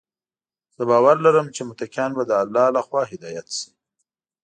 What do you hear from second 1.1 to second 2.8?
لرم چې متقیان به د الله